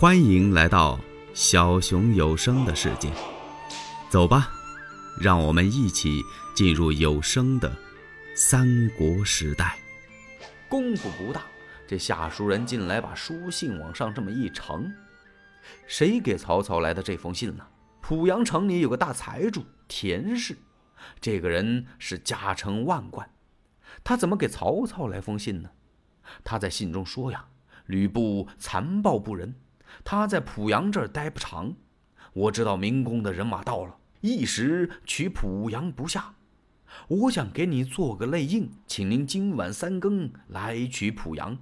[0.00, 0.98] 欢迎来到
[1.34, 3.12] 小熊有声的世界，
[4.08, 4.48] 走吧，
[5.20, 6.22] 让我们一起
[6.54, 7.70] 进入有声的
[8.34, 9.78] 三国时代。
[10.70, 11.42] 功夫不大，
[11.86, 14.90] 这下书人进来，把书信往上这么一呈。
[15.86, 17.66] 谁给曹操来的这封信呢？
[18.00, 20.56] 濮阳城里有个大财主田氏，
[21.20, 23.30] 这个人是家成万贯，
[24.02, 25.68] 他怎么给曹操来封信呢？
[26.42, 27.48] 他在信中说呀
[27.84, 29.54] ：“吕布残暴不仁。”
[30.04, 31.74] 他在濮阳这儿待不长，
[32.32, 36.34] 我知道明公的人马到了，一时取濮阳不下。
[37.06, 41.58] 我想给你做个内应，请您今晚三更来取濮阳。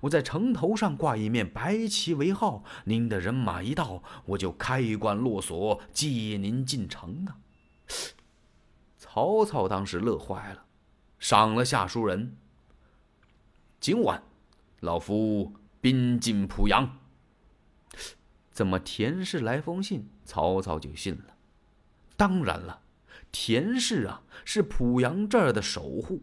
[0.00, 7.38] 我在城头上挂一面白旗为号，您的人马一到，我就开关落锁，接您进城啊！
[8.98, 10.64] 曹操当时乐坏了，
[11.20, 12.36] 赏了下书人。
[13.78, 14.20] 今晚，
[14.80, 16.98] 老夫兵进濮阳。
[18.56, 21.36] 怎么田氏来封信，曹操就信了？
[22.16, 22.80] 当然了，
[23.30, 26.22] 田氏啊是濮阳这儿的守护。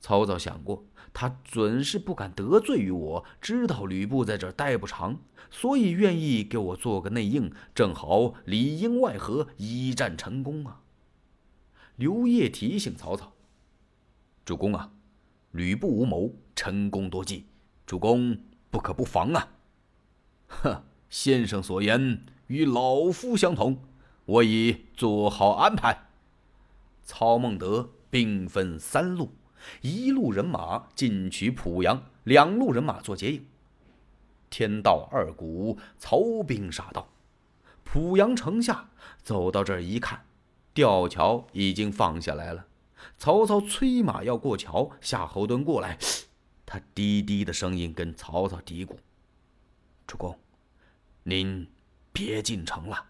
[0.00, 10.80] 曹操想过，他准是不敢得罪于我，知道吕布在这儿待不长，所以愿意给我做个内应，正好里应外合，一战成功啊。
[11.96, 13.34] 刘烨提醒曹操
[14.46, 14.90] ：“主公啊，
[15.50, 17.44] 吕布无谋，成功多计，
[17.84, 18.38] 主公
[18.70, 19.48] 不可不防啊。”
[20.48, 20.84] 呵。
[21.14, 23.78] 先生所言与老夫相同，
[24.24, 26.08] 我已做好安排。
[27.04, 29.30] 曹孟德兵分三路，
[29.80, 33.46] 一路人马进取濮阳，两路人马做接应。
[34.50, 37.06] 天道二鼓，曹兵杀到
[37.84, 38.90] 濮阳城下，
[39.22, 40.26] 走到这儿一看，
[40.72, 42.66] 吊桥已经放下来了。
[43.16, 45.96] 曹操催马要过桥，夏侯惇过来，
[46.66, 48.96] 他低低的声音跟曹操嘀咕
[50.08, 50.36] ：“主公。”
[51.26, 51.66] 您
[52.12, 53.06] 别进城了，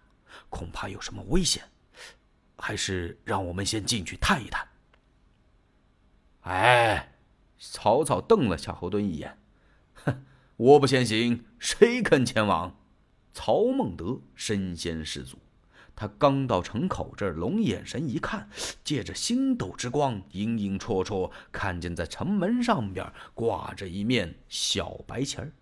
[0.49, 1.65] 恐怕有什么危险，
[2.57, 4.69] 还是让我们先进去探一探。
[6.43, 7.13] 哎，
[7.59, 9.37] 曹操瞪了夏侯惇一眼，
[9.95, 10.25] 哼，
[10.57, 12.77] 我不先行，谁肯前往？
[13.33, 15.39] 曹孟德身先士卒，
[15.97, 18.49] 他刚到城口这儿，龙眼神一看，
[18.85, 25.53] 借着星斗之光，影影绰绰，看见在城门上边挂着一面小白旗儿，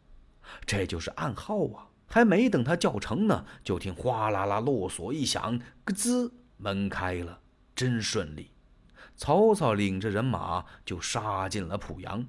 [0.66, 1.88] 这就是暗号啊。
[2.12, 7.40] 还没等他叫成呢，就听哗啦啦落锁一响，咯吱，门开了，
[7.74, 8.50] 真顺利。
[9.16, 12.26] 曹操领着人马就杀进了濮阳，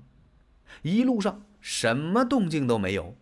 [0.83, 3.17] 一路上什么动静都没有。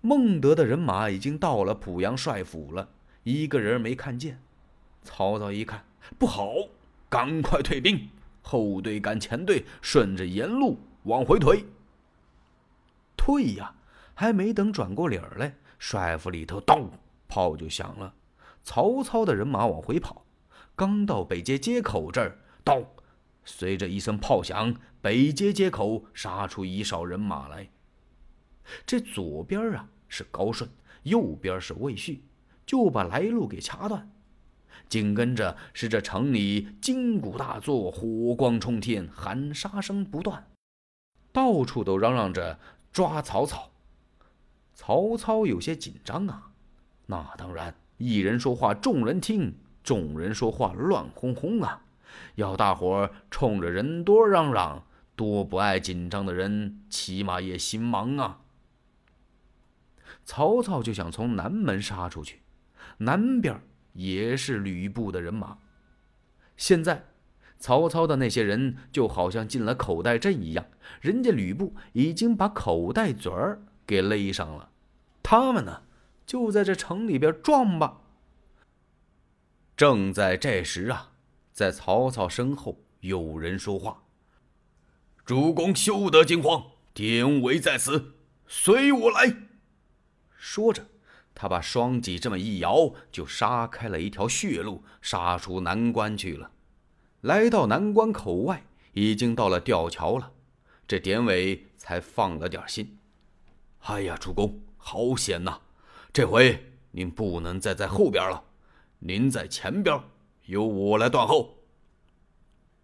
[0.00, 2.88] 孟德的人马已经到了濮阳帅府了，
[3.24, 4.40] 一个人没看见。
[5.02, 5.84] 曹操一看
[6.18, 6.54] 不好，
[7.10, 8.08] 赶快退兵，
[8.40, 11.66] 后队赶前队，顺着沿路往回退。
[13.14, 13.74] 退呀！
[14.20, 16.90] 还没等转过脸儿来，帅府里头咚
[17.28, 18.12] 炮就响了。
[18.64, 20.26] 曹操的人马往回跑，
[20.74, 22.84] 刚到北街街口这儿，咚，
[23.44, 27.68] 随着一声炮响，北街街口杀出一哨人马来。
[28.84, 30.68] 这左边啊是高顺，
[31.04, 32.24] 右边是魏续，
[32.66, 34.10] 就把来路给掐断。
[34.88, 40.44] 紧跟着是这城里金鼓大作，火光冲天，喊杀声不断，
[41.30, 42.58] 到处都嚷嚷着
[42.90, 43.70] 抓曹操。
[44.80, 46.52] 曹操有些紧张啊，
[47.06, 51.82] 那当然，一人说话众人听，众人说话乱哄哄啊，
[52.36, 58.42] 要大伙儿冲着人多嚷嚷，多不爱紧张的人起码也心忙啊。
[60.24, 62.42] 曹操就想从南门杀出去，
[62.98, 63.60] 南边
[63.94, 65.58] 也是吕布的人马。
[66.56, 67.06] 现在，
[67.58, 70.64] 曹操的那些人就好像进了口袋阵一样，
[71.00, 73.64] 人家吕布已经把口袋嘴儿。
[73.88, 74.68] 给勒上了，
[75.22, 75.84] 他们呢，
[76.26, 78.02] 就在这城里边撞吧。
[79.74, 81.12] 正在这时啊，
[81.54, 84.02] 在曹操身后有人说话
[85.24, 88.12] ：“主公休得惊慌，典韦在此，
[88.46, 89.34] 随我来。”
[90.36, 90.86] 说着，
[91.34, 96.50] 他把双戟这么一摇，就杀开了一条血路，杀出南关去了。
[97.22, 100.32] 来到南关口外，已经到了吊桥了，
[100.86, 102.98] 这典韦才放了点心。
[103.80, 105.60] 哎呀，主公，好险呐！
[106.12, 108.44] 这回您不能再在后边了，
[108.98, 109.98] 您在前边，
[110.46, 111.56] 由我来断后。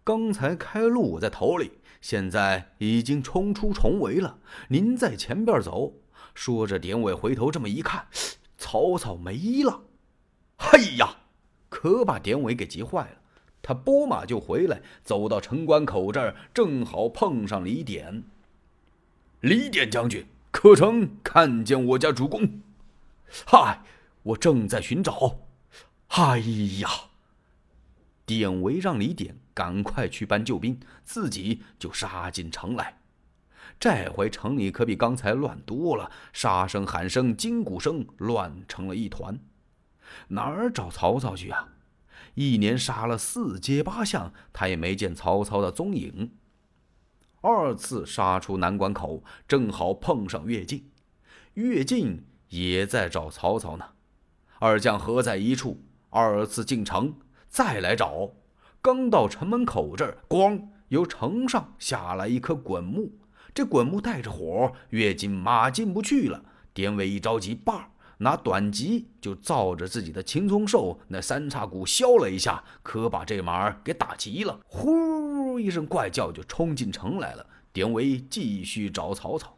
[0.03, 1.71] 刚才开路我在头里，
[2.01, 4.39] 现在已经冲出重围了，
[4.69, 5.93] 您在前边走。
[6.33, 8.07] 说着，典韦回头这么一看，
[8.57, 9.83] 曹操没了。
[10.57, 11.17] 嘿呀，
[11.69, 13.17] 可把典韦给急坏了。
[13.61, 18.23] 他拨马就回来，走到城关口这儿，正好碰上李典。
[19.41, 20.25] 李典将军。
[20.55, 22.61] 可曾看见我家主公？
[23.45, 23.81] 嗨，
[24.23, 25.41] 我正在寻找。
[26.07, 26.39] 哎
[26.79, 26.89] 呀！
[28.25, 32.99] 典韦让李典赶快去搬救兵，自己就杀进城来。
[33.77, 39.37] 这回城里可比刚才乱多了，杀声、喊声、金鼓声乱成了一团。
[40.29, 41.67] 哪儿找曹操去啊？
[42.35, 46.31] 一年杀了四街八巷，他也没见曹操的踪影。
[47.45, 50.89] 二次杀出南关口，正好碰上乐进，
[51.53, 53.85] 乐进也在找曹操呢。
[54.57, 57.13] 二将合在一处，二次进城，
[57.47, 58.31] 再来找。
[58.81, 60.69] 刚到城门口这儿，咣！
[60.87, 63.11] 由城上下来一颗滚木。
[63.53, 66.43] 这滚木带着火，越进马进不去了。
[66.73, 77.45] 典韦一着急，叭，拿短戟就照着自己的青葱兽那三叉骨削了一下，可把这马给打急了，呼一声怪叫，就冲进城来了。
[77.73, 79.55] 典韦继续找曹操，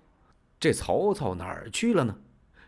[0.59, 2.15] 这曹操哪儿去了呢？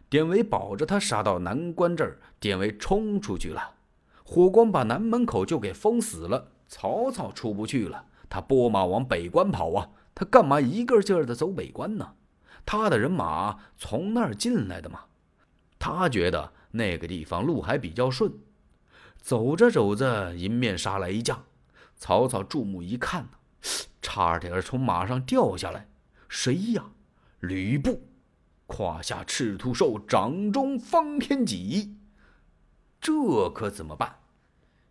[0.09, 3.71] 典韦保着他杀到南关这儿，典韦冲出去了，
[4.23, 9.89] 火光把南门口就给封死了，曹操出不去了，他拨马往北关跑啊。
[10.13, 12.13] 他干嘛一个劲儿的走北关呢？
[12.65, 14.99] 他的人马从那儿进来的嘛。
[15.79, 18.31] 他觉得那个地方路还比较顺。
[19.17, 21.45] 走着走着，迎面杀来一将。
[21.95, 23.29] 曹操注目一看呢，
[24.01, 25.89] 差点从马上掉下来。
[26.27, 26.91] 谁呀？
[27.39, 28.07] 吕布，
[28.67, 31.97] 胯下赤兔兽，掌中方天戟。
[33.01, 34.19] 这可怎么办？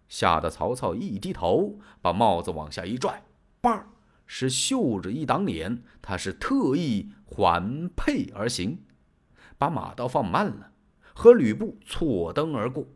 [0.08, 3.22] 吓得曹操一低头，把帽子往下一拽，
[3.60, 3.86] 叭！
[4.26, 8.82] 是袖子一挡脸，他是特意缓配而行，
[9.56, 10.72] 把马刀放慢了，
[11.18, 12.86] 和吕布错蹬而过。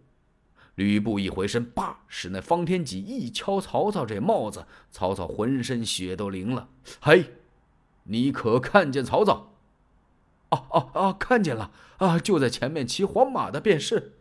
[0.76, 6.69] 吕布一回身，叭，使那方天戟一敲曹操这帽子，曹操浑身血都淋了。
[7.00, 7.32] 嘿，
[8.04, 9.52] 你可看见曹操？
[10.50, 14.12] 哦哦哦，看见了啊，就在前面骑黄马的便是。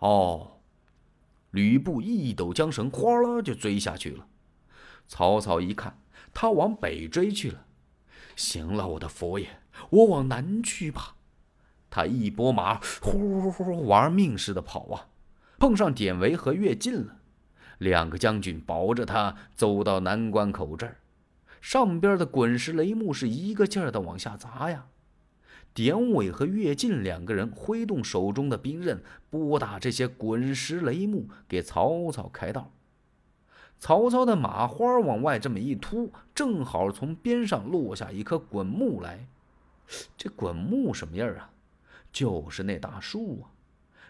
[0.00, 0.58] 哦，
[1.52, 4.26] 吕布一抖缰绳，哗啦就追下去了。
[5.08, 5.98] 曹操一看。
[6.34, 7.64] 他往北追去了。
[8.36, 11.15] 行了，我的佛爷，我往南去吧。
[11.90, 15.08] 他一拨马，呼呼呼呼玩命似的跑啊，
[15.58, 17.16] 碰上典韦和乐进了。
[17.78, 20.96] 两个将军保着他走到南关口这儿，
[21.60, 24.86] 上边的滚石雷木是一个劲儿的往下砸呀。
[25.74, 32.72] 典韦和乐进两个人挥动手中的兵刃，拨打这些滚石雷木，给曹操开道。
[33.78, 39.26] 曹操的马花往外这么一突，正好从边上落下一颗滚木来。
[40.16, 41.50] 这滚木什么样啊？
[42.12, 43.50] 就是那大树啊！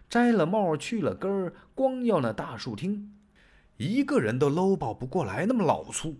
[0.08, 3.12] 摘了帽，去了根儿，光要那大树听，
[3.76, 6.16] 一个人都搂抱不过来，那么老粗。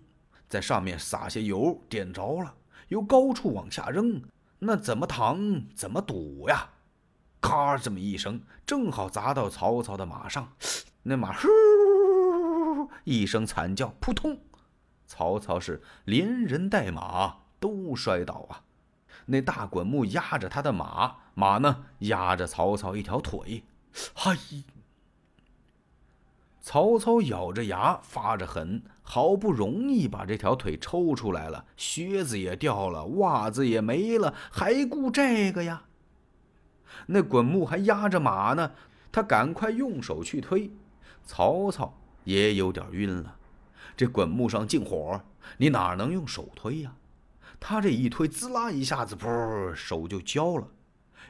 [0.49, 2.53] 在上面撒些油，点着了，
[2.89, 4.21] 由高处往下扔，
[4.59, 6.69] 那怎么躺，怎么躲呀？
[7.39, 10.53] 咔，这么一声，正好砸到曹操的马上，
[11.03, 11.47] 那马呼。
[13.03, 14.39] 一声惨叫，扑通！
[15.05, 18.63] 曹操是连人带马都摔倒啊！
[19.25, 23.63] 那大滚木压着他的马，马呢压着曹操一条腿。
[24.15, 24.35] 嗨！
[26.59, 35.83] 曹操咬着牙，发着狠，好不容易把这条腿抽出来了，靴子也掉了，袜子也没了，还顾这个呀？
[37.05, 38.71] 那滚木还压着马呢，
[39.11, 40.71] 他赶快用手去推，
[41.23, 41.93] 曹操。
[42.23, 43.35] 也有点晕了，
[43.95, 45.21] 这滚木上进火，
[45.57, 46.95] 你哪能用手推呀？
[47.59, 50.67] 他这一推，滋啦一下子，噗，手就焦了。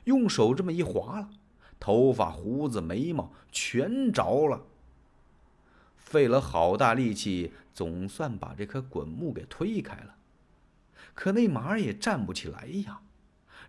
[0.05, 1.29] 用手这么一划了，
[1.79, 4.65] 头发、胡子、眉毛全着了。
[5.95, 10.15] 费了好大力气，总算把这棵滚木给推开了。
[11.13, 13.01] 可那马也站不起来呀。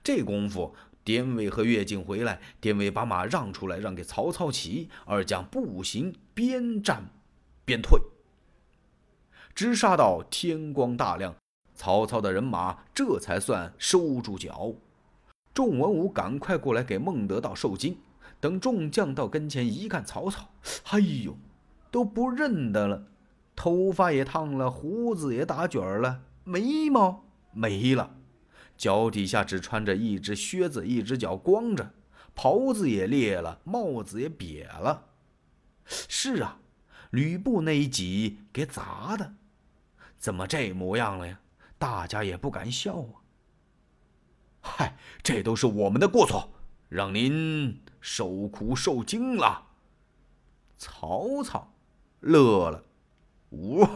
[0.03, 4.89] 这功夫，典韦和乐进回来，典韦把马让出来，让给曹操骑。
[5.05, 7.11] 二将步行边战。
[7.65, 8.01] 边退，
[9.55, 11.35] 直杀到天光大亮，
[11.75, 14.73] 曹操的人马这才算收住脚。
[15.59, 17.99] 众文武赶快过来给孟德道受惊。
[18.39, 20.51] 等众将到跟前一看，曹操，
[20.91, 21.37] 哎呦，
[21.91, 23.09] 都不认得了，
[23.57, 28.15] 头发也烫了，胡子也打卷了，眉毛没了，
[28.77, 31.91] 脚底下只穿着一只靴子，一只脚光着，
[32.37, 35.07] 袍子也裂了，帽子也瘪了。
[35.85, 36.61] 是啊。
[37.11, 39.35] 吕布那一戟给砸的，
[40.19, 41.41] 怎么这模样了呀？
[41.79, 43.27] 大家也不敢笑啊。
[44.61, 46.51] 嗨，这都是我们的过错，
[46.89, 49.67] 让您受苦受惊了。
[50.77, 51.73] 曹操
[52.21, 52.85] 乐了，
[53.51, 53.89] 哇，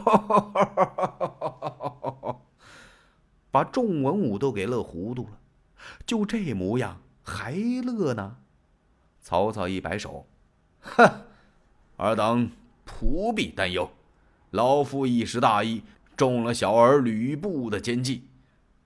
[3.51, 5.39] 把众文武都给乐糊涂了。
[6.05, 8.37] 就这模样还乐呢？
[9.21, 10.27] 曹操一摆手，
[10.81, 11.25] 哼，
[11.97, 12.51] 尔等
[12.83, 13.91] 不必担忧，
[14.51, 15.83] 老夫一时大意，
[16.17, 18.27] 中了小儿吕布的奸计，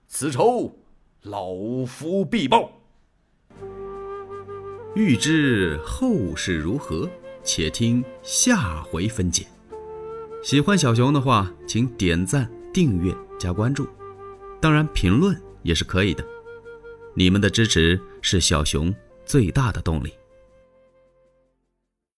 [0.07, 0.75] 此仇
[1.23, 2.71] 老夫必报。
[4.95, 7.09] 欲知后事如何，
[7.43, 9.45] 且听下回分解。
[10.43, 13.87] 喜欢小熊的话，请点赞、订阅、加关注，
[14.61, 16.25] 当然评论也是可以的。
[17.13, 18.93] 你们的支持是小熊
[19.25, 20.13] 最大的动力。